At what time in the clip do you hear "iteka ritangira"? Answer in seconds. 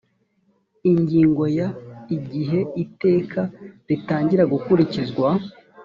2.83-4.43